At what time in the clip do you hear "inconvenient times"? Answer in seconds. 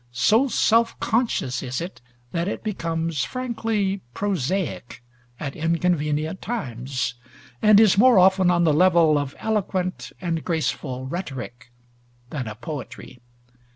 5.55-7.13